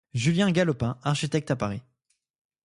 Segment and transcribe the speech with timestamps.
[0.15, 1.83] Julien Galopin architecte à Paris.